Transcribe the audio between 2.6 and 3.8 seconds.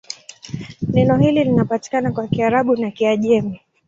na Kiajemi.